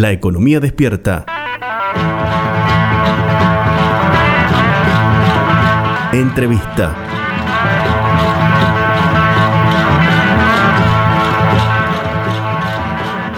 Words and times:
La 0.00 0.12
economía 0.12 0.60
despierta. 0.60 1.26
Entrevista. 6.10 6.96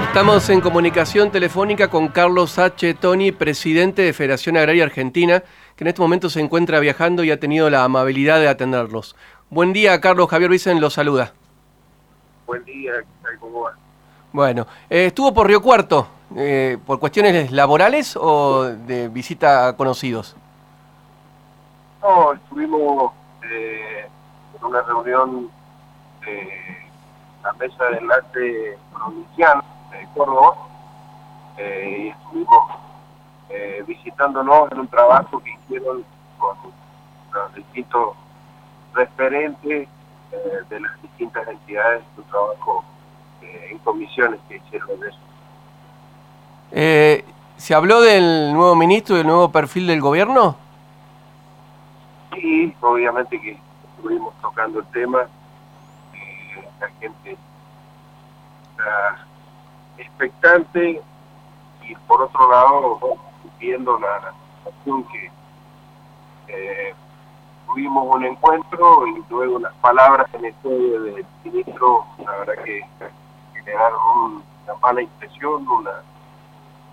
Estamos 0.06 0.48
en 0.50 0.60
comunicación 0.60 1.32
telefónica 1.32 1.90
con 1.90 2.06
Carlos 2.06 2.56
H. 2.60 2.94
Toni, 2.94 3.32
presidente 3.32 4.02
de 4.02 4.12
Federación 4.12 4.56
Agraria 4.56 4.84
Argentina, 4.84 5.42
que 5.74 5.82
en 5.82 5.88
este 5.88 6.00
momento 6.00 6.30
se 6.30 6.38
encuentra 6.38 6.78
viajando 6.78 7.24
y 7.24 7.32
ha 7.32 7.40
tenido 7.40 7.70
la 7.70 7.82
amabilidad 7.82 8.38
de 8.38 8.46
atenderlos. 8.46 9.16
Buen 9.50 9.72
día, 9.72 10.00
Carlos. 10.00 10.28
Javier 10.30 10.52
Vicen 10.52 10.80
lo 10.80 10.90
saluda. 10.90 11.34
Buen 12.46 12.64
día, 12.64 12.92
¿cómo 13.40 13.62
va? 13.62 13.76
Bueno, 14.32 14.68
eh, 14.88 15.06
¿estuvo 15.06 15.34
por 15.34 15.48
Río 15.48 15.60
Cuarto 15.60 16.21
eh, 16.36 16.78
por 16.86 16.98
cuestiones 16.98 17.50
laborales 17.52 18.16
o 18.16 18.64
de 18.64 19.08
visita 19.08 19.68
a 19.68 19.76
conocidos? 19.76 20.36
No, 22.02 22.32
estuvimos 22.32 23.12
eh, 23.42 24.06
en 24.58 24.64
una 24.64 24.82
reunión 24.82 25.50
de 26.20 26.78
la 27.42 27.52
mesa 27.54 27.84
de 27.86 27.98
enlace 27.98 28.78
provincial 28.92 29.62
de 29.90 30.08
Córdoba 30.14 30.56
y 31.58 32.08
estuvimos 32.08 32.78
visitándonos 33.86 34.72
en 34.72 34.80
un 34.80 34.88
trabajo 34.88 35.38
que 35.40 35.50
hicieron 35.50 36.04
con 36.38 36.56
los 37.34 37.54
distintos 37.54 38.16
referentes 38.94 39.88
de 40.70 40.80
las 40.80 41.02
distintas 41.02 41.46
entidades, 41.46 42.02
un 42.16 42.24
trabajo 42.24 42.84
en 43.42 43.78
comisiones 43.78 44.40
que 44.48 44.56
hicieron 44.56 44.90
eso. 45.06 45.18
Eh, 46.74 47.24
¿Se 47.58 47.74
habló 47.74 48.00
del 48.00 48.52
nuevo 48.54 48.74
ministro 48.74 49.14
y 49.14 49.18
del 49.18 49.26
nuevo 49.26 49.52
perfil 49.52 49.86
del 49.86 50.00
gobierno? 50.00 50.56
Sí, 52.34 52.74
obviamente 52.80 53.38
que 53.40 53.58
estuvimos 53.96 54.34
tocando 54.40 54.80
el 54.80 54.86
tema. 54.86 55.20
Eh, 56.14 56.68
la 56.80 56.88
gente 56.98 57.36
está 58.70 59.26
expectante 59.98 61.02
y 61.82 61.94
por 62.06 62.22
otro 62.22 62.50
lado 62.50 62.98
viendo 63.60 63.98
la, 64.00 64.32
situación 64.64 65.04
que 65.04 65.30
eh, 66.48 66.94
tuvimos 67.66 68.16
un 68.16 68.24
encuentro 68.24 69.06
y 69.06 69.22
luego 69.28 69.58
las 69.58 69.74
palabras 69.74 70.26
en 70.34 70.46
el 70.46 70.54
del 70.62 71.26
ministro, 71.44 72.06
la 72.24 72.32
verdad 72.38 72.64
que 72.64 72.82
generaron 73.54 74.42
una 74.64 74.74
mala 74.80 75.02
impresión, 75.02 75.68
una, 75.68 76.02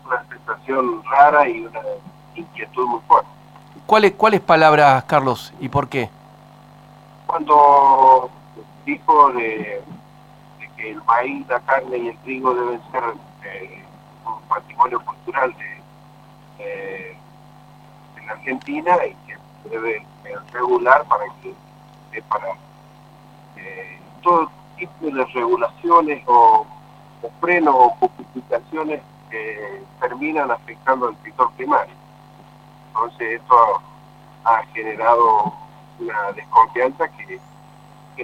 una 0.09 0.25
sensación 0.27 1.03
rara 1.05 1.47
y 1.47 1.61
una 1.61 1.81
inquietud 2.35 2.87
muy 2.87 2.99
fuerte. 3.07 3.29
¿Cuáles, 3.85 4.13
¿Cuáles 4.13 4.41
palabras, 4.41 5.03
Carlos, 5.05 5.53
y 5.59 5.69
por 5.69 5.87
qué? 5.87 6.09
Cuando 7.25 8.29
dijo 8.85 9.31
de, 9.33 9.81
que 10.75 10.91
el 10.91 11.03
maíz, 11.03 11.47
la 11.47 11.59
carne 11.61 11.97
y 11.97 12.07
el 12.09 12.17
trigo 12.19 12.53
deben 12.53 12.81
ser 12.91 13.03
eh, 13.43 13.83
un 14.25 14.41
patrimonio 14.47 14.99
cultural 15.03 15.53
de, 15.57 15.81
eh, 16.59 17.17
la 18.25 18.33
Argentina 18.33 18.97
y 19.05 19.15
que 19.27 19.37
debe 19.69 19.97
eh, 19.97 20.35
regular 20.51 21.03
para 21.05 21.25
que 21.41 21.53
para 22.23 22.47
todo 24.21 24.51
tipo 24.77 25.05
de 25.05 25.23
regulaciones 25.25 26.23
o, 26.27 26.65
frenos 27.39 27.75
o 27.75 27.89
justificaciones 27.99 29.01
que 29.29 29.83
terminan 29.99 30.51
afectando 30.51 31.07
al 31.07 31.17
sector 31.23 31.51
primario. 31.53 31.93
Entonces 32.87 33.39
esto 33.41 33.81
ha 34.43 34.63
generado 34.73 35.53
una 35.99 36.31
desconfianza 36.33 37.07
que, 37.09 37.39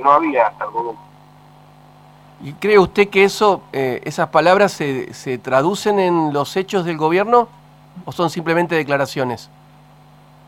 no 0.02 0.12
había 0.12 0.48
hasta 0.48 0.66
el 0.66 0.72
momento. 0.72 1.02
¿Y 2.42 2.52
cree 2.54 2.78
usted 2.78 3.08
que 3.08 3.24
eso, 3.24 3.62
eh, 3.72 4.02
esas 4.04 4.28
palabras 4.28 4.74
se, 4.74 5.14
se 5.14 5.38
traducen 5.38 6.00
en 6.00 6.34
los 6.34 6.58
hechos 6.58 6.84
del 6.84 6.98
gobierno 6.98 7.48
o 8.04 8.12
son 8.12 8.30
simplemente 8.30 8.76
declaraciones? 8.76 9.50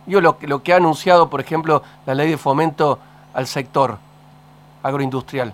Yo 0.06 0.20
lo, 0.20 0.38
lo 0.42 0.64
que 0.64 0.74
ha 0.74 0.78
anunciado, 0.78 1.30
por 1.30 1.40
ejemplo, 1.40 1.82
la 2.06 2.14
ley 2.14 2.30
de 2.30 2.38
fomento 2.38 3.00
al 3.34 3.48
sector 3.48 4.00
agroindustrial 4.84 5.54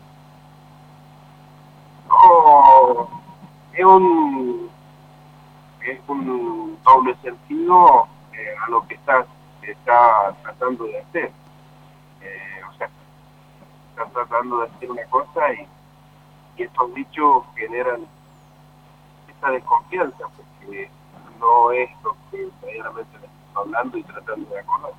es 3.73 3.85
un, 3.85 4.53
es 5.85 5.99
un 6.07 6.77
doble 6.83 7.16
sentido 7.21 8.07
eh, 8.33 8.55
a 8.66 8.69
lo 8.69 8.85
que 8.88 8.95
está, 8.95 9.25
está 9.61 10.35
tratando 10.41 10.85
de 10.85 10.99
hacer. 10.99 11.31
Eh, 12.21 12.61
o 12.69 12.73
sea, 12.77 12.89
está 13.89 14.05
tratando 14.05 14.59
de 14.59 14.67
hacer 14.67 14.91
una 14.91 15.05
cosa 15.05 15.53
y, 15.53 15.67
estos 16.55 16.93
dichos 16.93 17.43
generan 17.55 18.05
esta 19.27 19.49
desconfianza 19.49 20.23
porque 20.38 20.88
no 21.39 21.72
es 21.72 21.89
lo 22.03 22.16
que 22.29 22.47
verdaderamente 22.61 23.16
estamos 23.16 23.57
hablando 23.57 23.97
y 23.97 24.03
tratando 24.03 24.49
de 24.51 24.59
acordar. 24.59 24.91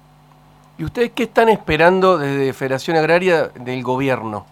¿Y 0.77 0.84
ustedes 0.84 1.12
qué 1.12 1.23
están 1.23 1.49
esperando 1.49 2.19
desde 2.19 2.53
Federación 2.53 2.97
Agraria 2.97 3.47
del 3.55 3.84
gobierno? 3.84 4.47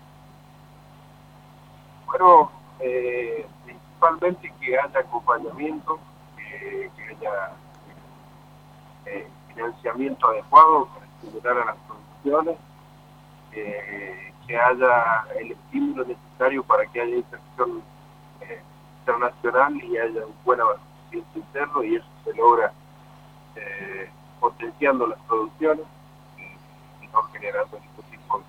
Bueno, 2.07 2.53
eh, 2.79 3.45
principalmente 3.65 4.53
que 4.61 4.79
haya 4.79 5.01
acompañamiento, 5.01 5.99
eh, 9.07 9.29
financiamiento 9.49 10.29
adecuado 10.29 10.87
para 10.87 11.07
estimular 11.07 11.59
a 11.59 11.65
las 11.67 11.77
producciones, 11.87 12.57
que 14.47 14.59
haya 14.59 15.25
el 15.39 15.53
estímulo 15.53 16.05
necesario 16.05 16.63
para 16.65 16.87
que 16.87 17.01
haya 17.01 17.17
inserción 17.17 17.83
eh, 18.41 18.61
internacional 19.01 19.75
y 19.83 19.97
haya 19.97 20.27
un 20.27 20.35
buen 20.45 20.61
abastecimiento 20.61 21.39
interno 21.39 21.85
y 21.85 21.97
eso 21.97 22.07
se 22.25 22.35
logra 22.35 22.73
eh, 23.57 24.11
potenciando 24.41 25.07
las 25.07 25.19
producciones 25.21 25.87
y 26.39 27.07
no 27.09 27.23
generando 27.25 27.79
ningún 27.79 28.05
tipo 28.11 28.43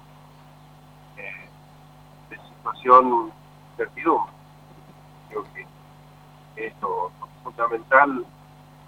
de 2.29 2.37
situación 2.37 3.31
certidumbre. 3.77 4.33
Creo 5.29 5.43
que 5.53 5.67
esto 6.65 7.11
es 7.23 7.43
fundamental 7.43 8.25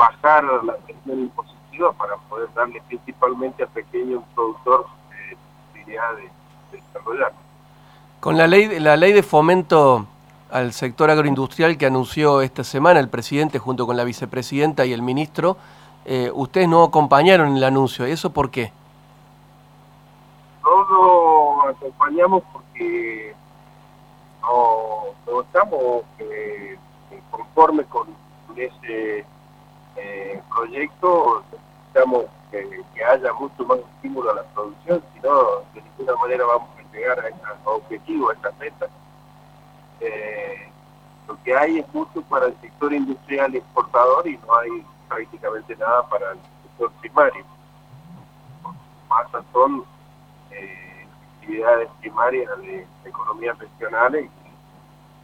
bajar 0.05 0.43
la 0.63 0.75
presión 0.77 1.19
impositiva 1.19 1.91
para 1.93 2.16
poder 2.29 2.49
darle 2.53 2.81
principalmente 2.88 3.63
al 3.63 3.69
pequeño 3.69 4.23
productor 4.33 4.85
eh, 5.11 5.35
posibilidad 5.71 6.16
de, 6.16 6.29
desarrollar. 6.71 7.33
Con 8.19 8.38
la 8.38 8.47
ley, 8.47 8.79
la 8.79 8.95
ley 8.95 9.13
de 9.13 9.23
fomento 9.23 10.05
al 10.51 10.73
sector 10.73 11.09
agroindustrial 11.09 11.77
que 11.77 11.85
anunció 11.85 12.41
esta 12.41 12.63
semana 12.63 12.99
el 12.99 13.09
presidente 13.09 13.59
junto 13.59 13.85
con 13.85 13.97
la 13.97 14.03
vicepresidenta 14.03 14.85
y 14.85 14.93
el 14.93 15.01
ministro, 15.01 15.57
eh, 16.05 16.31
ustedes 16.33 16.67
no 16.67 16.83
acompañaron 16.83 17.57
el 17.57 17.63
anuncio. 17.63 18.05
¿Eso 18.05 18.31
por 18.31 18.51
qué? 18.51 18.72
No 20.63 20.83
lo 20.83 21.69
acompañamos 21.69 22.43
porque 22.53 23.35
no, 24.41 25.41
estamos 25.41 26.03
eh, 26.19 26.77
conformes 27.31 27.87
con 27.87 28.07
ese 28.55 29.25
eh, 29.95 30.41
proyecto, 30.53 31.44
necesitamos 31.51 32.25
que, 32.51 32.83
haya 33.03 33.33
mucho 33.33 33.66
más 33.66 33.78
estímulo 33.79 34.31
a 34.31 34.35
la 34.35 34.44
producción, 34.44 35.03
si 35.13 35.19
no, 35.19 35.61
de 35.73 35.81
ninguna 35.81 36.16
manera 36.16 36.45
vamos 36.45 36.69
a 36.78 36.95
llegar 36.95 37.19
a 37.19 37.28
estos 37.28 37.47
objetivos, 37.66 38.31
a 38.31 38.34
estas 38.34 38.57
metas. 38.57 38.89
Eh, 40.00 40.69
lo 41.28 41.41
que 41.44 41.55
hay 41.55 41.79
es 41.79 41.94
mucho 41.94 42.22
para 42.23 42.47
el 42.47 42.55
sector 42.61 42.94
industrial 42.94 43.55
exportador 43.55 44.28
y 44.28 44.37
no 44.37 44.58
hay 44.58 44.85
prácticamente 45.08 45.75
nada 45.75 46.08
para 46.09 46.31
el 46.31 46.40
sector 46.64 46.91
primario. 47.02 47.46
Más 49.09 49.28
son 49.53 49.85
actividades 51.46 51.90
primarias 52.02 52.49
de 52.58 52.87
economías 53.05 53.58
regionales 53.59 54.29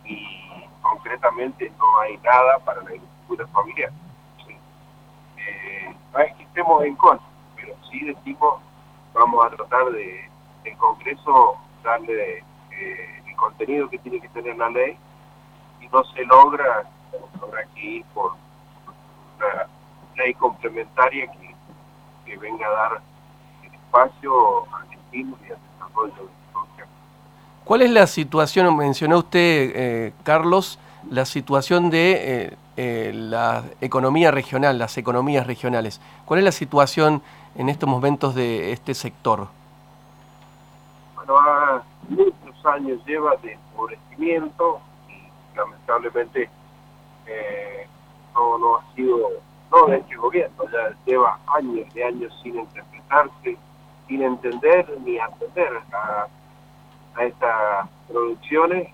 y, 0.05 0.67
concretamente 0.81 1.71
no 1.77 1.99
hay 1.99 2.17
nada 2.17 2.59
para 2.59 2.81
la 2.81 2.89
agricultura 2.89 3.47
familiar. 3.47 3.91
No 6.13 6.19
es 6.19 6.35
que 6.35 6.43
estemos 6.43 6.83
en 6.83 6.95
contra, 6.95 7.25
pero 7.55 7.75
sí 7.89 8.03
decimos 8.05 8.61
vamos 9.13 9.45
a 9.45 9.49
tratar 9.49 9.91
de 9.91 10.29
en 10.63 10.77
Congreso 10.77 11.57
darle 11.83 12.37
eh, 12.71 13.23
el 13.27 13.35
contenido 13.35 13.89
que 13.89 13.97
tiene 13.99 14.19
que 14.19 14.29
tener 14.29 14.55
la 14.57 14.69
ley 14.69 14.97
y 15.81 15.87
no 15.87 16.03
se 16.05 16.23
logra, 16.25 16.83
habrá 17.41 17.65
que 17.73 17.85
ir 17.85 18.05
por 18.13 18.31
una 19.37 19.67
ley 20.15 20.33
complementaria 20.35 21.27
que, 21.31 21.55
que 22.25 22.37
venga 22.37 22.67
a 22.67 22.71
dar 22.71 23.01
espacio 23.63 24.65
al 24.73 24.93
estímulo 24.93 25.37
y 25.47 25.51
al 25.51 25.59
desarrollo 25.73 26.29
¿Cuál 27.65 27.83
es 27.83 27.91
la 27.91 28.07
situación, 28.07 28.75
mencionó 28.75 29.19
usted, 29.19 29.71
eh, 29.75 30.13
Carlos, 30.23 30.79
la 31.09 31.25
situación 31.25 31.89
de 31.89 32.11
eh, 32.45 32.57
eh, 32.77 33.11
la 33.13 33.63
economía 33.81 34.31
regional, 34.31 34.77
las 34.77 34.97
economías 34.97 35.45
regionales. 35.45 35.99
¿Cuál 36.25 36.39
es 36.39 36.45
la 36.45 36.51
situación 36.51 37.21
en 37.55 37.69
estos 37.69 37.89
momentos 37.89 38.33
de 38.33 38.71
este 38.71 38.93
sector? 38.93 39.47
Bueno, 41.15 41.83
muchos 42.07 42.65
años 42.65 42.99
lleva 43.05 43.35
de 43.43 43.53
empobrecimiento 43.53 44.79
y 45.09 45.57
lamentablemente 45.57 46.49
eh, 47.27 47.87
no, 48.33 48.57
no 48.57 48.77
ha 48.77 48.95
sido, 48.95 49.29
no 49.71 49.85
de 49.87 49.97
este 49.97 50.15
gobierno, 50.15 50.63
ya 50.71 50.95
lleva 51.05 51.39
años 51.47 51.93
de 51.93 52.03
años 52.05 52.33
sin 52.41 52.57
interpretarse, 52.57 53.57
sin 54.07 54.21
entender 54.23 54.97
ni 55.03 55.19
atender 55.19 55.81
a, 55.91 56.27
a 57.15 57.23
estas 57.25 57.89
producciones 58.07 58.93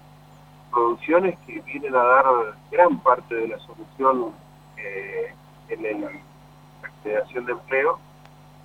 producciones 0.78 1.36
que 1.48 1.60
vienen 1.62 1.96
a 1.96 2.04
dar 2.04 2.26
gran 2.70 3.00
parte 3.00 3.34
de 3.34 3.48
la 3.48 3.58
solución 3.60 4.32
eh, 4.78 5.34
en 5.70 6.02
la 6.02 6.10
creación 7.02 7.46
de 7.46 7.54
empleo, 7.54 7.98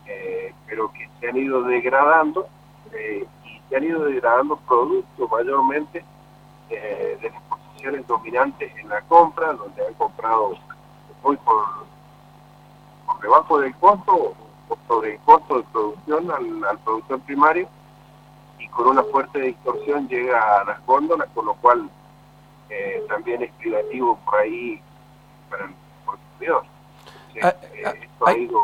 eh, 0.07 0.53
pero 0.67 0.93
que 0.93 1.09
se 1.19 1.29
han 1.29 1.39
ido 1.39 1.63
degradando 1.63 2.47
eh, 2.93 3.27
y 3.47 3.61
se 3.67 3.77
han 3.77 3.85
ido 3.85 4.05
degradando 4.05 4.57
producto 4.69 5.27
mayormente 5.29 6.05
de 6.69 7.31
las 7.31 7.43
posiciones 7.43 8.07
dominantes 8.07 8.75
en 8.77 8.89
la 8.89 9.01
compra, 9.03 9.53
donde 9.55 9.87
han 9.87 9.95
comprado 9.95 10.55
hoy 11.23 11.37
por, 11.39 11.65
por 13.07 13.21
debajo 13.21 13.59
del 13.59 13.75
costo 13.77 14.35
o 14.69 14.79
sobre 14.87 15.15
el 15.15 15.21
costo 15.21 15.59
de 15.59 15.65
producción 15.65 16.31
al, 16.31 16.65
al 16.65 16.79
productor 16.79 17.21
primario 17.21 17.69
y 18.59 18.69
con 18.69 18.89
una 18.89 19.03
fuerte 19.03 19.41
distorsión 19.41 20.09
llega 20.09 20.61
a 20.61 20.65
las 20.65 20.87
góndolas, 20.87 21.29
con 21.35 21.47
lo 21.47 21.55
cual 21.55 21.91
eh, 22.73 23.05
también 23.07 23.43
es 23.43 23.53
privativo 23.53 24.19
por 24.25 24.41
ahí 24.41 24.81
para 25.51 25.67
el 25.67 25.75
consumidor. 26.07 26.65
Ah, 27.43 27.55
eh, 27.75 27.83
ah, 27.85 27.93
esto 28.01 28.27
ha 28.27 28.37
ido 28.37 28.59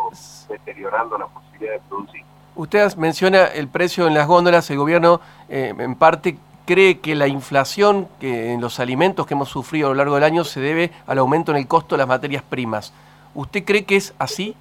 deteriorando 0.49 1.19
la 1.19 1.27
posibilidad 1.27 1.75
de 1.75 1.81
producir. 1.81 2.23
Usted 2.57 2.97
menciona 2.97 3.45
el 3.47 3.69
precio 3.69 4.07
en 4.07 4.15
las 4.15 4.27
góndolas, 4.27 4.71
el 4.71 4.79
gobierno 4.79 5.21
eh, 5.49 5.75
en 5.77 5.95
parte 5.95 6.39
cree 6.65 7.01
que 7.01 7.15
la 7.15 7.29
inflación 7.29 8.09
que 8.19 8.53
en 8.53 8.61
los 8.61 8.81
alimentos 8.81 9.27
que 9.27 9.35
hemos 9.35 9.51
sufrido 9.51 9.89
a 9.89 9.91
lo 9.91 9.97
largo 9.97 10.15
del 10.15 10.25
año 10.25 10.45
se 10.45 10.61
debe 10.61 10.91
al 11.07 11.19
aumento 11.19 11.53
en 11.53 11.59
el 11.59 11.69
costo 11.69 11.95
de 11.95 11.99
las 11.99 12.09
materias 12.09 12.43
primas. 12.43 12.93
¿Usted 13.35 13.65
cree 13.65 13.85
que 13.85 13.97
es 13.97 14.15
así? 14.19 14.57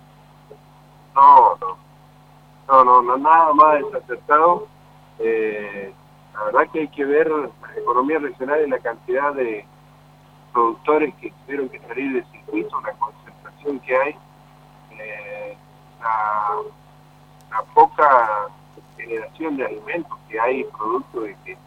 No, 1.15 1.55
no. 1.61 1.77
No, 2.67 3.01
no, 3.01 3.17
nada 3.17 3.53
más 3.53 3.79
desacertado. 3.79 4.67
Eh, 5.19 5.93
la 6.37 6.43
verdad 6.45 6.71
que 6.71 6.79
hay 6.81 6.87
que 6.89 7.03
ver 7.03 7.29
la 7.29 7.49
economía 7.75 8.19
regional 8.19 8.61
y 8.65 8.69
la 8.69 8.79
cantidad 8.79 9.33
de 9.33 9.65
productores 10.53 11.13
que 11.15 11.33
tuvieron 11.45 11.69
que 11.69 11.79
salir 11.79 12.13
del 12.13 12.31
circuito, 12.31 12.79
la 12.81 12.93
concentración 12.93 13.79
que 13.79 13.95
hay, 13.95 14.15
eh, 14.91 15.57
la, 15.99 17.63
poca 17.73 18.49
generación 18.97 19.57
de 19.57 19.65
alimentos 19.65 20.17
que 20.29 20.39
hay 20.39 20.63
producto 20.63 21.21
de 21.21 21.35
que 21.45 21.57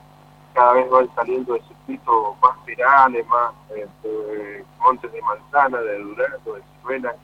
cada 0.54 0.74
vez 0.74 0.90
van 0.90 1.08
saliendo 1.14 1.52
del 1.52 1.62
circuito 1.62 2.36
más 2.42 2.56
perales, 2.64 3.26
más 3.28 3.52
eh, 3.76 4.64
montes 4.80 5.12
de 5.12 5.22
manzana, 5.22 5.80
de 5.80 5.98
durazno, 5.98 6.52
de 6.54 6.62
ciruela, 6.62 7.14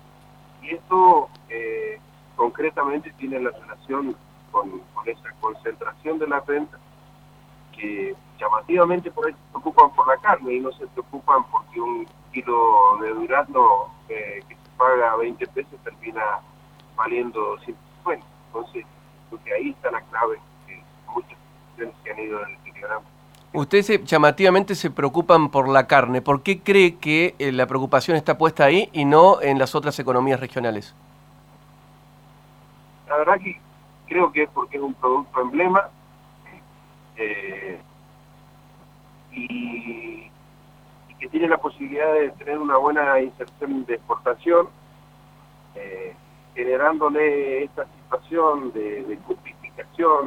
y 0.62 0.70
esto 0.70 1.28
eh, 1.48 2.00
concretamente 2.36 3.12
tiene 3.18 3.40
la 3.40 3.50
relación 3.50 4.16
con, 4.50 4.80
con 4.94 5.08
esa 5.08 5.32
concentración 5.40 6.18
de 6.18 6.28
la 6.28 6.40
renta 6.40 6.78
que 7.76 8.14
llamativamente 8.38 9.10
por 9.10 9.26
ahí 9.26 9.32
se 9.32 9.50
preocupan 9.50 9.90
por 9.94 10.06
la 10.08 10.16
carne 10.18 10.54
y 10.54 10.60
no 10.60 10.72
se 10.72 10.86
preocupan 10.88 11.44
porque 11.50 11.80
un 11.80 12.06
kilo 12.32 12.98
de 13.00 13.10
durazno 13.10 13.86
eh, 14.08 14.42
que 14.48 14.54
se 14.54 14.70
paga 14.76 15.16
20 15.16 15.46
pesos 15.48 15.78
termina 15.82 16.40
valiendo 16.96 17.58
150. 17.58 18.26
Entonces, 18.46 18.84
porque 19.30 19.52
ahí 19.52 19.70
está 19.70 19.90
la 19.90 20.00
clave 20.02 20.38
de 20.66 20.82
muchas 21.12 21.38
decisiones 21.76 21.94
que 22.04 22.10
han 22.10 22.18
ido 22.18 22.38
deteriorando. 22.38 23.08
Ustedes 23.52 24.04
llamativamente 24.04 24.74
se 24.74 24.90
preocupan 24.90 25.50
por 25.50 25.68
la 25.68 25.86
carne. 25.86 26.20
¿Por 26.20 26.42
qué 26.42 26.60
cree 26.60 26.96
que 26.96 27.34
eh, 27.38 27.52
la 27.52 27.66
preocupación 27.66 28.16
está 28.16 28.36
puesta 28.36 28.64
ahí 28.64 28.90
y 28.92 29.04
no 29.04 29.40
en 29.40 29.58
las 29.58 29.74
otras 29.74 29.98
economías 29.98 30.40
regionales? 30.40 30.94
La 33.08 33.16
verdad 33.16 33.38
que 33.42 33.58
creo 34.06 34.30
que 34.30 34.42
es 34.42 34.50
porque 34.50 34.76
es 34.76 34.82
un 34.82 34.94
producto 34.94 35.40
emblema 35.40 35.88
eh, 37.16 37.80
y, 39.32 40.30
que 41.18 41.28
tiene 41.28 41.48
la 41.48 41.56
posibilidad 41.56 42.12
de 42.12 42.30
tener 42.32 42.58
una 42.58 42.76
buena 42.76 43.18
inserción 43.20 43.86
de 43.86 43.94
exportación, 43.94 44.68
eh, 45.74 46.14
generándole 46.54 47.64
esta 47.64 47.86
situación 47.86 48.72
de, 48.72 49.02
de 49.04 49.18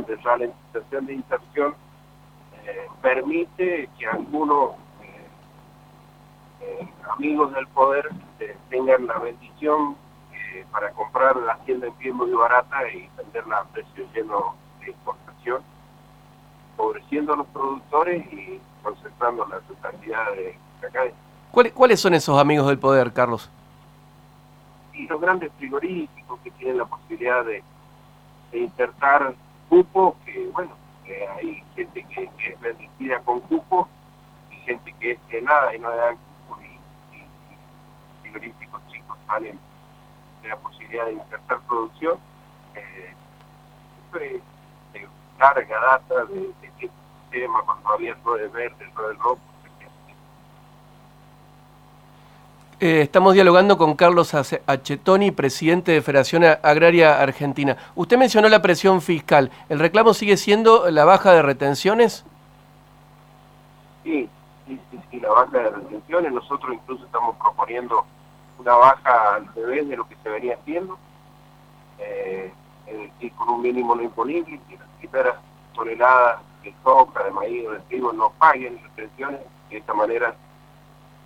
de 0.08 0.16
ralentización 0.18 1.06
de 1.06 1.14
inserción, 1.14 1.76
eh, 2.66 2.88
permite 3.02 3.90
que 3.98 4.08
algunos 4.08 4.72
amigos 7.12 7.52
del 7.54 7.68
poder 7.68 8.08
tengan 8.70 9.08
la 9.08 9.18
bendición 9.20 9.96
para 10.72 10.92
comprar 10.92 11.36
la 11.38 11.58
tienda 11.60 11.88
en 11.88 11.94
pie 11.96 12.14
muy 12.14 12.32
barata 12.32 12.78
y 12.92 13.10
venderla 13.18 13.60
a 13.60 13.64
precio 13.66 14.06
lleno 14.14 14.56
de 14.80 14.92
exportación 14.92 15.64
empobreciendo 16.80 17.34
a 17.34 17.38
los 17.38 17.48
productores 17.48 18.26
y 18.32 18.60
concentrando 18.82 19.46
la 19.48 19.60
totalidad 19.60 20.32
de 20.32 20.58
cacao. 20.80 21.10
¿Cuáles 21.74 22.00
son 22.00 22.14
esos 22.14 22.40
amigos 22.40 22.68
del 22.68 22.80
poder, 22.80 23.12
Carlos? 23.12 23.50
Y 24.94 25.06
los 25.08 25.20
grandes 25.20 25.52
frigoríficos 25.58 26.40
que 26.40 26.52
tienen 26.52 26.78
la 26.78 26.86
posibilidad 26.86 27.44
de, 27.44 27.64
insertar 28.54 29.36
cupos, 29.68 30.16
que 30.26 30.48
bueno, 30.54 30.72
hay 31.38 31.64
gente 31.76 32.04
que, 32.04 32.24
es 32.24 32.62
bendecida 32.62 33.20
con 33.20 33.42
cupos 33.42 33.88
y 34.52 34.56
gente 34.62 34.96
que 35.00 35.12
es 35.12 35.20
que 35.30 35.42
nada 35.42 35.76
y 35.76 35.80
no 35.80 35.90
le 35.92 35.98
dan 35.98 36.16
cupos 36.48 36.64
y, 36.64 38.22
frigoríficos 38.22 38.82
chicos 38.92 39.18
salen 39.28 39.60
de 40.42 40.48
la 40.48 40.56
posibilidad 40.56 41.06
de 41.06 41.14
insertar 41.14 41.60
producción. 41.68 42.18
Eh, 42.76 43.14
larga 45.40 45.80
data 45.80 46.26
de, 46.26 46.40
de 46.40 46.68
este 46.68 46.90
tema 47.32 47.62
cuando 47.66 47.90
había 47.90 48.14
de 48.14 48.48
verde, 48.50 48.76
del 48.80 49.20
rojo. 49.20 49.40
Eh, 52.82 53.02
estamos 53.02 53.34
dialogando 53.34 53.78
con 53.78 53.94
Carlos 53.96 54.34
Achetoni, 54.34 55.32
presidente 55.32 55.92
de 55.92 56.02
Federación 56.02 56.46
Agraria 56.46 57.22
Argentina. 57.22 57.76
Usted 57.96 58.18
mencionó 58.18 58.48
la 58.48 58.62
presión 58.62 59.02
fiscal. 59.02 59.52
¿El 59.68 59.80
reclamo 59.80 60.14
sigue 60.14 60.38
siendo 60.38 60.90
la 60.90 61.04
baja 61.04 61.34
de 61.34 61.42
retenciones? 61.42 62.24
Sí, 64.06 64.30
sí, 64.66 64.80
sí, 65.12 65.20
la 65.20 65.30
baja 65.30 65.58
de 65.58 65.70
retenciones. 65.72 66.32
Nosotros 66.32 66.74
incluso 66.74 67.04
estamos 67.04 67.36
proponiendo 67.36 68.06
una 68.58 68.76
baja 68.76 69.36
al 69.36 69.54
revés 69.56 69.90
de 69.90 69.98
lo 69.98 70.08
que 70.08 70.16
se 70.24 70.30
venía 70.30 70.56
haciendo. 70.56 70.98
Eh, 71.98 72.39
es 73.28 73.34
con 73.34 73.50
un 73.50 73.62
mínimo 73.62 73.96
no 73.96 74.04
imponible, 74.04 74.60
que 74.70 74.78
las 74.78 74.88
primeras 75.00 75.36
toneladas 75.74 76.42
de 76.64 76.74
soja, 76.84 77.24
de 77.24 77.32
maíz 77.32 77.68
o 77.68 77.72
de 77.72 77.80
trigo 77.82 78.14
no 78.14 78.32
paguen 78.32 78.82
retenciones, 78.84 79.42
de 79.70 79.78
esta 79.78 79.94
manera 79.94 80.36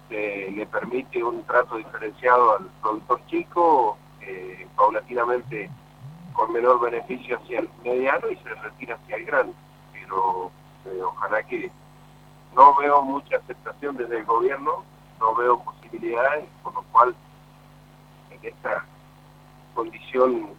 se 0.10 0.52
le 0.52 0.66
permite 0.68 1.24
un 1.24 1.44
trato 1.44 1.78
diferenciado 1.78 2.58
al 2.58 2.66
productor 2.82 3.26
chico, 3.28 3.98
eh, 4.22 4.68
paulatinamente 4.76 5.70
con 6.34 6.52
menor 6.52 6.80
beneficio 6.80 7.38
hacia 7.38 7.60
el 7.60 7.70
mediano 7.84 8.30
y 8.30 8.36
se 8.38 8.50
retira 8.50 8.96
hacia 8.96 9.16
el 9.18 9.26
grande. 9.26 9.54
Pero 9.92 10.52
eh, 10.86 11.02
ojalá 11.02 11.44
que 11.44 11.72
no 12.56 12.76
veo 12.76 13.02
mucha 13.02 13.38
aceptación 13.38 13.98
desde 13.98 14.20
el 14.20 14.26
gobierno, 14.26 14.84
no 15.20 15.36
veo 15.36 15.60
posibilidades, 15.60 16.46
por 16.64 16.74
lo 16.74 16.84
cual 16.92 17.16
en 18.30 18.40
esta 18.44 18.86
condición 19.74 20.50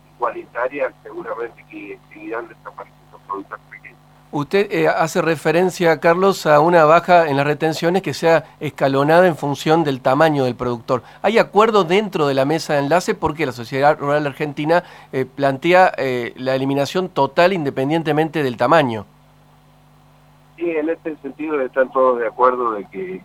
seguramente 1.02 1.64
que 1.71 1.99
seguirán 2.12 2.49
desapareciendo 2.49 3.18
productos 3.26 3.59
pequeños. 3.71 3.99
Usted 4.30 4.73
eh, 4.73 4.88
hace 4.88 5.23
referencia, 5.23 6.00
Carlos, 6.00 6.47
a 6.47 6.61
una 6.61 6.85
baja 6.85 7.28
en 7.28 7.37
las 7.37 7.47
retenciones 7.47 8.02
que 8.02 8.14
sea 8.14 8.44
escalonada 8.59 9.26
en 9.26 9.37
función 9.37 9.85
del 9.85 10.00
tamaño 10.00 10.44
del 10.44 10.56
productor. 10.56 11.02
¿Hay 11.23 11.38
acuerdo 11.38 11.85
dentro 11.85 12.26
de 12.26 12.35
la 12.35 12.44
mesa 12.44 12.75
de 12.75 12.80
enlace 12.80 13.14
porque 13.14 13.47
la 13.47 13.52
Sociedad 13.52 13.99
Rural 13.99 14.26
Argentina 14.26 14.83
eh, 15.12 15.25
plantea 15.25 15.92
eh, 15.97 16.33
la 16.37 16.54
eliminación 16.54 17.09
total 17.09 17.52
independientemente 17.52 18.42
del 18.42 18.56
tamaño? 18.56 19.06
Sí, 20.56 20.71
en 20.71 20.88
este 20.88 21.16
sentido 21.16 21.61
están 21.61 21.90
todos 21.92 22.18
de 22.18 22.26
acuerdo 22.26 22.73
de 22.73 22.85
que 22.87 23.23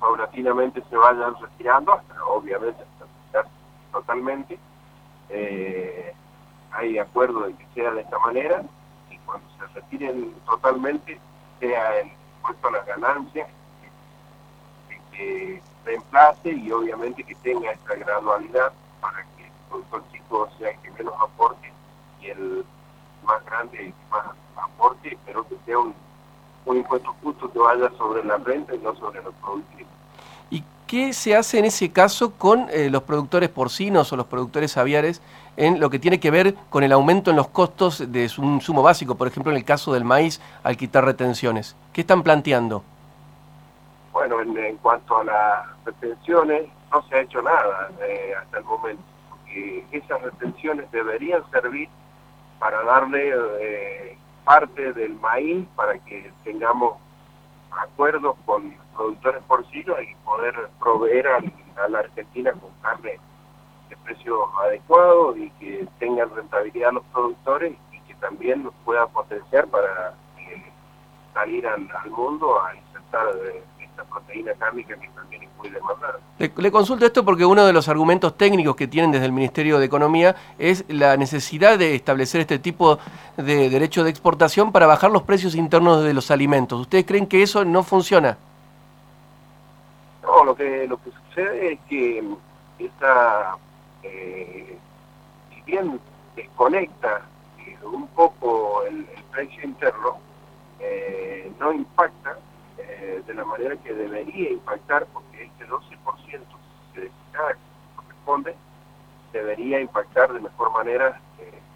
paulatinamente 0.00 0.82
se 0.88 0.96
vayan 0.96 1.34
retirando, 1.38 1.92
hasta 1.92 2.14
obviamente 2.24 2.82
hasta 3.34 3.46
totalmente 3.92 4.58
eh, 5.30 6.14
hay 6.72 6.98
acuerdo 6.98 7.40
de 7.40 7.54
que 7.54 7.66
sea 7.74 7.90
de 7.92 8.02
esta 8.02 8.18
manera 8.18 8.62
y 9.10 9.18
cuando 9.18 9.46
se 9.58 9.66
retiren 9.74 10.34
totalmente 10.46 11.18
sea 11.60 12.00
el 12.00 12.08
impuesto 12.36 12.68
a 12.68 12.72
las 12.72 12.86
ganancias 12.86 13.48
que 15.12 15.60
reemplace 15.84 16.52
y 16.52 16.70
obviamente 16.70 17.24
que 17.24 17.34
tenga 17.36 17.72
esta 17.72 17.94
gradualidad 17.96 18.72
para 19.00 19.24
que 19.36 19.44
el 19.44 19.52
productor 19.68 20.04
chico 20.12 20.48
sea 20.58 20.70
el 20.70 20.78
que 20.80 20.90
menos 20.92 21.14
aporte 21.20 21.72
y 22.20 22.26
el 22.28 22.64
más 23.24 23.44
grande 23.44 23.78
el 23.78 23.86
que 23.86 24.10
más 24.10 24.26
aporte, 24.56 25.18
pero 25.26 25.46
que 25.48 25.56
sea 25.66 25.78
un, 25.78 25.94
un 26.66 26.76
impuesto 26.76 27.14
justo 27.22 27.50
que 27.50 27.58
vaya 27.58 27.90
sobre 27.98 28.24
la 28.24 28.36
renta 28.38 28.74
y 28.74 28.78
no 28.78 28.94
sobre 28.96 29.22
los 29.22 29.34
productivos. 29.36 29.97
¿Y 30.88 31.06
qué 31.08 31.12
se 31.12 31.36
hace 31.36 31.58
en 31.58 31.66
ese 31.66 31.92
caso 31.92 32.32
con 32.38 32.66
eh, 32.70 32.88
los 32.88 33.02
productores 33.02 33.50
porcinos 33.50 34.10
o 34.10 34.16
los 34.16 34.24
productores 34.24 34.78
aviares 34.78 35.20
en 35.58 35.80
lo 35.80 35.90
que 35.90 35.98
tiene 35.98 36.18
que 36.18 36.30
ver 36.30 36.54
con 36.70 36.82
el 36.82 36.92
aumento 36.92 37.28
en 37.28 37.36
los 37.36 37.48
costos 37.48 38.10
de 38.10 38.30
un 38.38 38.62
sumo 38.62 38.82
básico, 38.82 39.14
por 39.14 39.28
ejemplo 39.28 39.52
en 39.52 39.58
el 39.58 39.66
caso 39.66 39.92
del 39.92 40.06
maíz, 40.06 40.40
al 40.62 40.78
quitar 40.78 41.04
retenciones? 41.04 41.76
¿Qué 41.92 42.00
están 42.00 42.22
planteando? 42.22 42.82
Bueno, 44.14 44.40
en, 44.40 44.78
cuanto 44.78 45.18
a 45.18 45.24
las 45.24 45.66
retenciones, 45.84 46.62
no 46.90 47.02
se 47.02 47.16
ha 47.16 47.20
hecho 47.20 47.42
nada 47.42 47.90
eh, 48.00 48.32
hasta 48.40 48.56
el 48.56 48.64
momento, 48.64 49.02
porque 49.28 49.84
esas 49.92 50.22
retenciones 50.22 50.90
deberían 50.90 51.42
servir 51.50 51.90
para 52.58 52.82
darle 52.84 53.34
eh, 53.60 54.18
parte 54.42 54.94
del 54.94 55.16
maíz 55.16 55.66
para 55.76 55.98
que 55.98 56.32
tengamos 56.44 56.94
acuerdos 57.70 58.36
con 58.44 58.74
productores 58.94 59.42
porcinos 59.44 59.96
y 60.02 60.14
poder 60.24 60.54
proveer 60.78 61.28
a, 61.28 61.88
la 61.88 62.00
Argentina 62.00 62.52
con 62.52 62.70
carne 62.82 63.18
de 63.88 63.96
precio 63.98 64.46
adecuado 64.58 65.36
y 65.36 65.50
que 65.52 65.86
tengan 65.98 66.34
rentabilidad 66.34 66.92
los 66.92 67.04
productores 67.12 67.74
y 67.92 68.00
que 68.00 68.14
también 68.14 68.64
nos 68.64 68.74
pueda 68.84 69.06
potenciar 69.06 69.66
para 69.68 70.14
eh, 70.38 70.72
salir 71.32 71.66
al, 71.66 71.88
mundo 72.10 72.60
a 72.60 72.74
insertar 72.74 73.26
eh, 73.44 73.62
proteína 74.04 74.52
cárnica 74.54 74.96
que 74.96 75.08
también 75.08 75.42
es 75.42 75.48
muy 75.56 75.70
demandada. 75.70 76.18
Le, 76.38 76.52
le, 76.56 76.70
consulto 76.70 77.04
esto 77.06 77.24
porque 77.24 77.44
uno 77.44 77.66
de 77.66 77.72
los 77.72 77.88
argumentos 77.88 78.36
técnicos 78.36 78.76
que 78.76 78.86
tienen 78.86 79.10
desde 79.10 79.26
el 79.26 79.32
Ministerio 79.32 79.78
de 79.78 79.86
Economía 79.86 80.36
es 80.58 80.84
la 80.88 81.16
necesidad 81.16 81.78
de 81.78 81.94
establecer 81.94 82.40
este 82.40 82.58
tipo 82.58 82.98
de 83.36 83.70
derecho 83.70 84.04
de 84.04 84.10
exportación 84.10 84.72
para 84.72 84.86
bajar 84.86 85.10
los 85.10 85.22
precios 85.22 85.54
internos 85.54 86.04
de 86.04 86.14
los 86.14 86.30
alimentos. 86.30 86.80
¿Ustedes 86.80 87.04
creen 87.04 87.26
que 87.26 87.42
eso 87.42 87.64
no 87.64 87.82
funciona? 87.82 88.38
No, 90.22 90.44
lo 90.44 90.54
que, 90.54 90.86
lo 90.86 90.98
que 90.98 91.10
sucede 91.10 91.72
es 91.72 91.80
que 91.88 92.22
esta, 92.78 93.56
eh, 94.02 94.78
si 95.50 95.62
bien 95.62 96.00
desconecta 96.36 97.22
eh, 97.58 97.76
un 97.84 98.06
poco 98.08 98.82
el, 98.84 99.06
precio 99.32 99.62
interno, 99.62 100.18
eh, 100.80 101.50
no 101.60 101.72
impacta 101.72 102.36
de 103.26 103.34
la 103.34 103.44
manera 103.44 103.76
que 103.76 103.92
debería 103.92 104.50
impactar, 104.50 105.06
porque 105.12 105.44
este 105.44 105.66
12% 105.66 105.88
que 106.94 107.10
cada 107.32 107.56
corresponde 107.96 108.56
debería 109.32 109.80
impactar 109.80 110.32
de 110.32 110.40
mejor 110.40 110.72
manera 110.72 111.20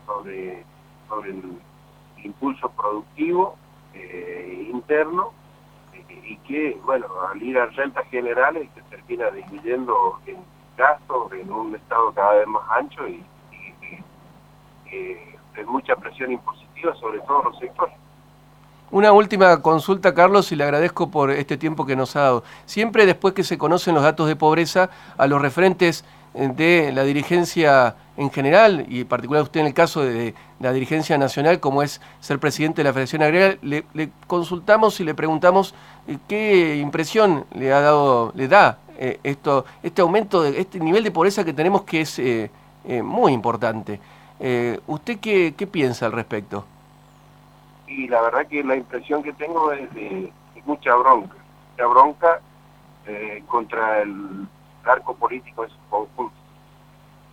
sobre, 0.07 0.64
sobre 1.09 1.31
el 1.31 1.59
impulso 2.25 2.69
productivo 2.71 3.57
interno 4.73 5.33
y 6.09 6.37
que, 6.38 6.81
bueno, 6.85 7.07
al 7.31 7.42
ir 7.42 7.59
a 7.59 7.66
rentas 7.66 8.07
generales 8.09 8.69
se 8.75 8.83
termina 8.83 9.31
disminuyendo 9.31 10.19
en 10.26 10.38
gastos 10.76 11.33
en 11.33 11.52
un 11.52 11.75
estado 11.75 12.12
cada 12.12 12.35
vez 12.35 12.47
más 12.47 12.62
ancho 12.71 13.07
y, 13.09 13.25
de 14.90 15.64
mucha 15.66 15.95
presión 15.97 16.33
impositiva 16.33 16.95
sobre 16.97 17.21
todos 17.21 17.45
los 17.45 17.59
sectores. 17.59 17.95
Una 18.92 19.12
última 19.12 19.62
consulta, 19.62 20.12
Carlos, 20.12 20.52
y 20.52 20.56
le 20.56 20.64
agradezco 20.64 21.11
por 21.11 21.30
este 21.30 21.56
tiempo 21.56 21.87
que 21.87 21.96
nos 21.96 22.14
ha 22.14 22.20
dado. 22.20 22.44
Siempre 22.66 23.06
después 23.06 23.32
que 23.32 23.42
se 23.42 23.56
conocen 23.56 23.94
los 23.94 24.04
datos 24.04 24.28
de 24.28 24.37
pobreza, 24.37 24.90
a 25.16 25.26
los 25.26 25.40
referentes 25.40 26.04
de 26.34 26.92
la 26.92 27.02
dirigencia 27.02 27.96
en 28.18 28.30
general, 28.30 28.84
y 28.90 29.00
en 29.00 29.06
particular 29.06 29.44
usted 29.44 29.61
en 29.61 29.66
el 29.68 29.72
caso 29.72 30.02
de, 30.02 30.34
la 30.61 30.75
dirigencia 30.75 31.16
nacional, 31.16 31.58
como 31.58 31.82
es 31.82 32.02
ser 32.20 32.38
presidente 32.38 32.82
de 32.82 32.84
la 32.84 32.92
Federación 32.92 33.22
Agraria, 33.22 33.56
le, 33.62 34.11
consultamos 34.26 35.00
y 35.00 35.04
le 35.04 35.14
preguntamos 35.14 35.75
eh, 36.06 36.18
qué 36.28 36.76
impresión 36.76 37.46
le 37.54 37.72
ha 37.72 37.80
dado, 37.80 38.32
le 38.37 38.46
da 38.46 38.78
eh, 38.99 39.18
esto, 39.22 39.64
este 39.82 40.02
aumento, 40.02 40.42
de 40.42 40.61
este 40.61 40.78
nivel 40.78 41.02
de 41.02 41.11
pobreza 41.11 41.44
que 41.44 41.54
tenemos 41.54 41.84
que 41.84 42.02
es 42.02 42.18
eh, 42.18 42.50
muy 43.02 43.32
importante. 43.32 43.99
¿Usted 44.87 45.18
qué, 45.18 45.68
piensa 45.70 46.04
al 46.04 46.12
respecto? 46.12 46.66
Y 47.94 48.08
la 48.08 48.22
verdad 48.22 48.46
que 48.46 48.64
la 48.64 48.76
impresión 48.76 49.22
que 49.22 49.34
tengo 49.34 49.70
es 49.70 49.92
de, 49.92 50.32
mucha 50.64 50.94
bronca, 50.94 51.37
mucha 51.72 51.87
bronca 51.87 52.40
contra 53.49 54.00
el 54.00 54.46
arco 54.84 55.14
político 55.14 55.64
en 55.64 55.70
su 55.70 55.76
conjunto. 55.90 56.34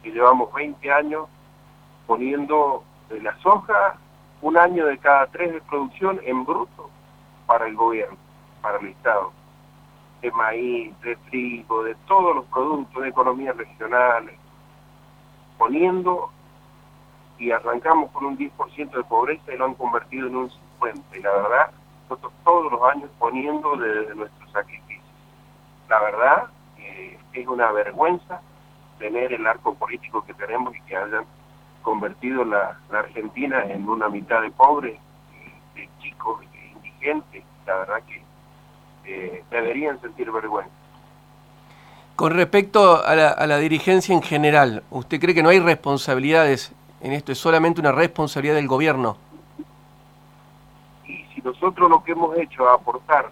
Y 0.04 0.12
llevamos 0.12 0.51
20 0.54 0.92
años 0.92 1.28
poniendo 2.08 2.84
de 3.10 3.22
la 3.22 3.38
soja 3.39 3.96
un 4.42 4.58
año 4.58 4.86
de 4.86 4.98
cada 4.98 5.28
tres 5.28 5.54
de 5.54 5.62
producción 5.62 6.20
en 6.25 6.44
bruto 6.44 6.89
para 7.46 7.66
el 7.68 7.75
gobierno, 7.75 8.18
para 8.62 8.80
el 8.80 8.88
Estado. 8.88 9.32
De 10.22 10.30
maíz, 10.32 10.94
de 11.01 11.16
trigo, 11.30 11.84
de 11.84 11.96
todos 12.06 12.36
los 12.36 12.46
productos 12.48 13.01
de 13.01 13.10
economía 13.10 13.54
regionales, 13.54 14.36
poniendo 15.58 16.32
y 17.39 17.51
arrancamos 17.51 18.12
con 18.12 18.25
un 18.25 18.38
10% 18.38 18.91
de 18.91 19.03
pobreza 19.03 19.53
y 19.53 19.58
lo 19.58 19.65
han 19.65 19.74
convertido 19.75 20.27
en 20.27 20.36
un 20.36 20.50
50%. 20.81 21.01
Y 21.17 21.22
la 21.22 21.31
verdad, 21.31 21.72
nosotros 22.03 22.34
todos 22.43 22.72
los 22.72 22.81
años 22.91 23.10
poniendo 23.17 23.75
desde 23.77 24.13
nuestro 24.15 24.48
sacrificio. 24.51 25.01
La 25.88 26.00
verdad, 26.01 26.50
es 27.34 27.48
una 27.48 27.72
vergüenza 27.72 28.41
tener 28.98 29.34
el 29.34 29.46
arco 29.48 29.74
político 29.75 30.24
que 30.25 30.34
tenemos 30.34 30.75
y 30.75 30.81
que 30.81 30.96
hayan 30.96 31.24
convertido 31.81 32.43
la, 32.43 32.77
Argentina 32.91 33.63
en 33.63 33.88
una 33.88 34.10
mitad 34.10 34.41
de 34.41 34.51
pobres, 34.51 35.00
de 35.75 35.89
chicos, 36.01 36.41
de 36.51 36.67
indigentes. 36.75 37.43
La 37.65 37.75
verdad 37.77 38.03
que 38.08 38.24
eh, 39.05 39.43
deberían 39.50 40.00
sentir 40.01 40.29
vergüenza. 40.31 40.72
Con 42.15 42.34
respecto 42.34 43.05
a 43.05 43.15
la, 43.15 43.29
a 43.29 43.48
la 43.48 43.58
dirigencia 43.60 44.13
en 44.13 44.22
general, 44.22 44.84
¿usted 44.89 45.22
cree 45.22 45.34
que 45.34 45.41
no 45.41 45.50
hay 45.50 45.60
responsabilidades 45.60 46.74
en 47.01 47.13
esto? 47.13 47.32
¿Es 47.32 47.38
solamente 47.38 47.79
una 47.79 47.91
responsabilidad 47.91 48.56
del 48.56 48.68
gobierno? 48.68 49.18
Y 51.06 51.24
si 51.34 51.41
nosotros 51.41 51.89
lo 51.89 52.03
que 52.03 52.12
hemos 52.12 52.38
hecho 52.38 52.63
es 52.68 52.74
aportar, 52.74 53.32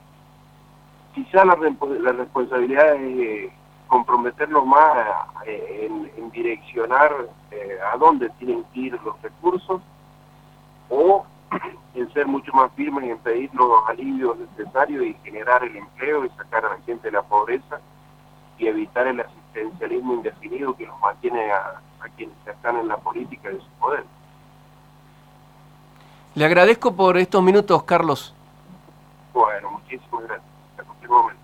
quizá 1.14 1.46
la, 1.46 1.56
la 1.56 2.12
responsabilidad 2.12 2.96
es 2.96 3.52
comprometernos 3.88 4.66
más 4.66 5.08
eh, 5.46 5.90
en, 5.90 6.30
direccionar 6.32 7.12
eh, 7.50 7.80
a 7.92 7.98
dónde 7.98 8.30
tienen 8.38 8.64
que 8.74 8.80
ir 8.80 9.00
los 9.04 9.20
recursos 9.24 9.82
o 10.90 11.26
en 11.96 12.14
ser 12.14 12.28
mucho 12.28 12.52
más 12.54 12.72
firmes 12.74 13.06
y 13.06 13.10
en 13.10 13.18
pedir 13.20 13.50
los 13.56 13.72
alivios 13.88 14.38
necesarios 14.38 15.04
y 15.04 15.14
generar 15.24 15.64
el 15.64 15.78
empleo 15.78 16.26
y 16.26 16.30
sacar 16.32 16.66
a 16.66 16.70
la 16.70 16.82
gente 16.86 17.08
de 17.08 17.14
la 17.14 17.24
pobreza 17.24 17.80
y 18.60 18.68
evitar 18.68 19.08
el 19.08 19.20
asistencialismo 19.20 20.14
indefinido 20.14 20.76
que 20.76 20.86
nos 20.86 21.00
mantiene 21.00 21.52
a, 21.52 21.82
a 22.00 22.10
quienes 22.10 22.36
están 22.46 22.78
en 22.78 22.88
la 22.88 22.98
política 22.98 23.50
de 23.50 23.58
su 23.58 23.70
poder. 23.80 24.04
Le 26.36 26.46
agradezco 26.46 26.96
por 26.96 27.18
estos 27.18 27.42
minutos, 27.42 27.84
Carlos. 27.84 28.34
Bueno, 29.34 29.72
muchísimas 29.72 30.24
gracias. 30.24 30.48
Hasta 30.72 30.84
cualquier 30.84 31.10
momento. 31.10 31.42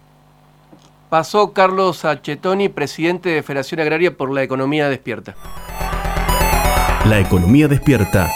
Pasó 1.10 1.54
Carlos 1.54 2.06
Achetoni, 2.06 2.70
presidente 2.70 3.30
de 3.30 3.44
Federación 3.44 3.82
Agraria 3.82 4.16
por 4.16 4.32
la 4.32 4.44
Economía 4.44 4.90
Despierta. 4.90 5.36
La 7.06 7.20
Economía 7.20 7.68
Despierta 7.68 8.30